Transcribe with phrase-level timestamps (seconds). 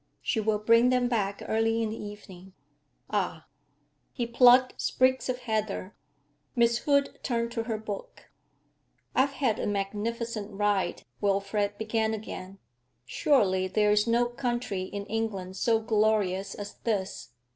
[0.23, 2.53] She will bring them back early in the evening.'
[3.11, 3.45] 'Ah!'
[4.11, 5.95] He plucked sprigs of heather.
[6.55, 8.31] Miss Hood turned to her book.
[9.13, 12.57] 'I've had a magnificent ride,' Wilfrid began again.
[13.05, 17.33] 'Surely there is no country in England so glorious as this.